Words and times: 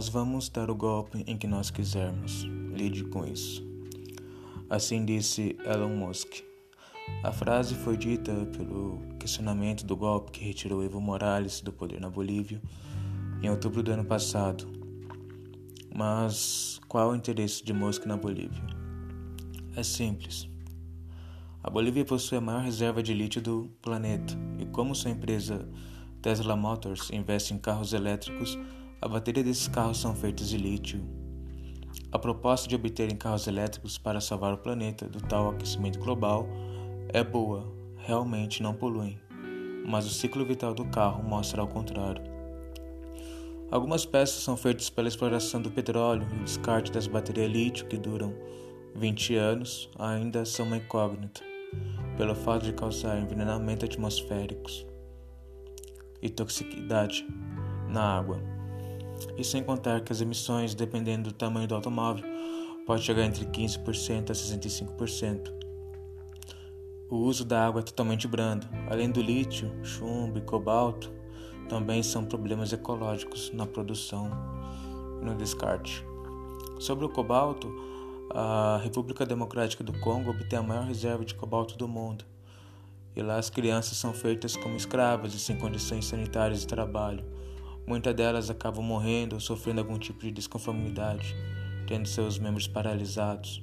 Nós 0.00 0.08
vamos 0.08 0.48
dar 0.48 0.70
o 0.70 0.74
golpe 0.74 1.22
em 1.26 1.36
que 1.36 1.46
nós 1.46 1.70
quisermos. 1.70 2.44
Lide 2.72 3.04
com 3.04 3.22
isso. 3.26 3.62
Assim 4.70 5.04
disse 5.04 5.58
Elon 5.62 5.94
Musk. 5.94 6.36
A 7.22 7.30
frase 7.30 7.74
foi 7.74 7.98
dita 7.98 8.32
pelo 8.56 8.98
questionamento 9.18 9.84
do 9.84 9.94
golpe 9.94 10.30
que 10.32 10.42
retirou 10.42 10.82
Evo 10.82 11.02
Morales 11.02 11.60
do 11.60 11.70
poder 11.70 12.00
na 12.00 12.08
Bolívia 12.08 12.62
em 13.42 13.50
outubro 13.50 13.82
do 13.82 13.92
ano 13.92 14.06
passado. 14.06 14.66
Mas 15.94 16.80
qual 16.88 17.10
o 17.10 17.14
interesse 17.14 17.62
de 17.62 17.74
Musk 17.74 18.06
na 18.06 18.16
Bolívia? 18.16 18.64
É 19.76 19.82
simples. 19.82 20.48
A 21.62 21.68
Bolívia 21.68 22.06
possui 22.06 22.38
a 22.38 22.40
maior 22.40 22.62
reserva 22.62 23.02
de 23.02 23.12
lítio 23.12 23.42
do 23.42 23.70
planeta 23.82 24.32
e, 24.58 24.64
como 24.64 24.94
sua 24.94 25.10
empresa 25.10 25.68
Tesla 26.22 26.56
Motors 26.56 27.10
investe 27.10 27.52
em 27.52 27.58
carros 27.58 27.92
elétricos, 27.92 28.58
a 29.00 29.08
bateria 29.08 29.42
desses 29.42 29.66
carros 29.66 29.98
são 29.98 30.14
feitas 30.14 30.48
de 30.48 30.58
lítio. 30.58 31.00
A 32.12 32.18
proposta 32.18 32.68
de 32.68 32.74
obterem 32.74 33.16
carros 33.16 33.46
elétricos 33.46 33.96
para 33.96 34.20
salvar 34.20 34.52
o 34.52 34.58
planeta 34.58 35.08
do 35.08 35.20
tal 35.20 35.48
aquecimento 35.48 35.98
global 35.98 36.46
é 37.08 37.24
boa, 37.24 37.72
realmente 37.96 38.62
não 38.62 38.74
poluem, 38.74 39.18
mas 39.86 40.06
o 40.06 40.10
ciclo 40.10 40.44
vital 40.44 40.74
do 40.74 40.84
carro 40.86 41.22
mostra 41.22 41.62
ao 41.62 41.68
contrário. 41.68 42.22
Algumas 43.70 44.04
peças 44.04 44.42
são 44.42 44.56
feitas 44.56 44.90
pela 44.90 45.08
exploração 45.08 45.62
do 45.62 45.70
petróleo 45.70 46.26
e 46.32 46.40
o 46.40 46.44
descarte 46.44 46.92
das 46.92 47.06
baterias 47.06 47.50
lítio 47.50 47.86
que 47.86 47.96
duram 47.96 48.34
20 48.96 49.36
anos 49.36 49.88
ainda 49.98 50.44
são 50.44 50.66
uma 50.66 50.76
incógnita 50.76 51.40
pelo 52.16 52.34
fato 52.34 52.64
de 52.64 52.72
causar 52.72 53.18
envenenamento 53.18 53.84
atmosféricos 53.84 54.84
e 56.20 56.28
toxicidade 56.28 57.26
na 57.88 58.18
água. 58.18 58.59
E 59.36 59.44
sem 59.44 59.62
contar 59.62 60.00
que 60.00 60.12
as 60.12 60.20
emissões, 60.20 60.74
dependendo 60.74 61.30
do 61.30 61.34
tamanho 61.34 61.66
do 61.66 61.74
automóvel, 61.74 62.24
pode 62.86 63.02
chegar 63.02 63.24
entre 63.24 63.44
15% 63.44 64.30
a 64.30 64.32
65%. 64.32 65.52
O 67.10 67.16
uso 67.16 67.44
da 67.44 67.66
água 67.66 67.80
é 67.80 67.84
totalmente 67.84 68.28
brando. 68.28 68.68
Além 68.88 69.10
do 69.10 69.20
lítio, 69.20 69.72
chumbo 69.82 70.38
e 70.38 70.42
cobalto, 70.42 71.12
também 71.68 72.02
são 72.02 72.24
problemas 72.24 72.72
ecológicos 72.72 73.52
na 73.52 73.66
produção 73.66 74.30
e 75.20 75.24
no 75.24 75.34
descarte. 75.34 76.04
Sobre 76.78 77.04
o 77.04 77.08
cobalto, 77.08 77.68
a 78.32 78.80
República 78.82 79.26
Democrática 79.26 79.82
do 79.82 79.92
Congo 80.00 80.30
obtém 80.30 80.58
a 80.58 80.62
maior 80.62 80.84
reserva 80.84 81.24
de 81.24 81.34
cobalto 81.34 81.76
do 81.76 81.88
mundo. 81.88 82.24
E 83.14 83.22
lá 83.22 83.38
as 83.38 83.50
crianças 83.50 83.98
são 83.98 84.12
feitas 84.12 84.56
como 84.56 84.76
escravas 84.76 85.34
e 85.34 85.38
sem 85.38 85.58
condições 85.58 86.06
sanitárias 86.06 86.60
de 86.60 86.66
trabalho. 86.68 87.24
Muitas 87.86 88.14
delas 88.14 88.50
acabam 88.50 88.84
morrendo 88.84 89.34
ou 89.34 89.40
sofrendo 89.40 89.80
algum 89.80 89.98
tipo 89.98 90.20
de 90.20 90.30
desconformidade, 90.30 91.34
tendo 91.86 92.06
seus 92.06 92.38
membros 92.38 92.68
paralisados. 92.68 93.62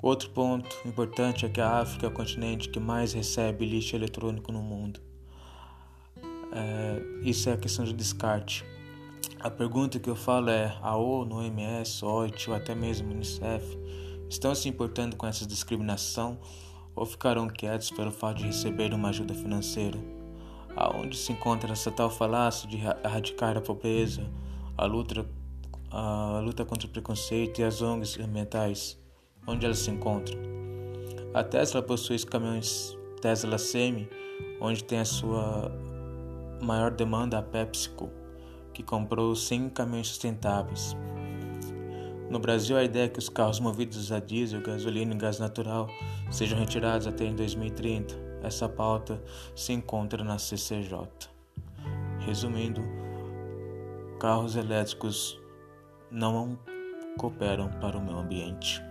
Outro 0.00 0.30
ponto 0.30 0.76
importante 0.86 1.44
é 1.44 1.48
que 1.48 1.60
a 1.60 1.80
África 1.80 2.06
é 2.06 2.08
o 2.08 2.12
continente 2.12 2.68
que 2.68 2.78
mais 2.78 3.12
recebe 3.12 3.66
lixo 3.66 3.96
eletrônico 3.96 4.52
no 4.52 4.62
mundo. 4.62 5.00
É, 6.52 7.02
isso 7.22 7.50
é 7.50 7.54
a 7.54 7.56
questão 7.56 7.84
de 7.84 7.92
descarte. 7.92 8.64
A 9.40 9.50
pergunta 9.50 9.98
que 9.98 10.08
eu 10.08 10.16
falo 10.16 10.50
é: 10.50 10.76
a 10.82 10.96
ONU, 10.96 11.36
OMS, 11.36 12.04
OIT 12.04 12.48
ou 12.48 12.56
até 12.56 12.74
mesmo 12.74 13.12
Unicef 13.12 13.64
estão 14.28 14.54
se 14.54 14.68
importando 14.68 15.16
com 15.16 15.26
essa 15.26 15.46
discriminação 15.46 16.38
ou 16.94 17.04
ficarão 17.04 17.48
quietos 17.48 17.90
pelo 17.90 18.10
fato 18.10 18.38
de 18.38 18.46
receber 18.46 18.92
uma 18.94 19.08
ajuda 19.10 19.34
financeira? 19.34 20.17
Aonde 20.80 21.16
se 21.16 21.32
encontra 21.32 21.72
essa 21.72 21.90
tal 21.90 22.08
falácia 22.08 22.68
de 22.68 22.76
erradicar 22.76 23.56
a 23.56 23.60
pobreza, 23.60 24.30
a 24.76 24.84
luta, 24.84 25.26
a 25.90 26.40
luta 26.40 26.64
contra 26.64 26.86
o 26.86 26.90
preconceito 26.90 27.60
e 27.60 27.64
as 27.64 27.82
ONGs 27.82 28.16
ambientais? 28.20 28.96
Onde 29.44 29.66
elas 29.66 29.80
se 29.80 29.90
encontram? 29.90 30.38
A 31.34 31.42
Tesla 31.42 31.82
possui 31.82 32.14
os 32.14 32.24
caminhões 32.24 32.96
Tesla 33.20 33.58
Semi, 33.58 34.08
onde 34.60 34.84
tem 34.84 35.00
a 35.00 35.04
sua 35.04 35.68
maior 36.62 36.92
demanda 36.92 37.38
a 37.38 37.42
PepsiCo 37.42 38.08
que 38.72 38.84
comprou 38.84 39.34
100 39.34 39.70
caminhões 39.70 40.06
sustentáveis. 40.06 40.96
No 42.30 42.38
Brasil, 42.38 42.76
a 42.76 42.84
ideia 42.84 43.06
é 43.06 43.08
que 43.08 43.18
os 43.18 43.28
carros 43.28 43.58
movidos 43.58 44.12
a 44.12 44.20
diesel, 44.20 44.62
gasolina 44.62 45.12
e 45.12 45.18
gás 45.18 45.40
natural 45.40 45.88
sejam 46.30 46.56
retirados 46.56 47.08
até 47.08 47.24
em 47.24 47.34
2030. 47.34 48.27
Essa 48.42 48.68
pauta 48.68 49.22
se 49.54 49.72
encontra 49.72 50.22
na 50.22 50.38
CCJ. 50.38 51.08
Resumindo, 52.20 52.82
carros 54.18 54.56
elétricos 54.56 55.40
não 56.10 56.58
cooperam 57.16 57.68
para 57.80 57.96
o 57.96 58.00
meio 58.00 58.18
ambiente. 58.18 58.87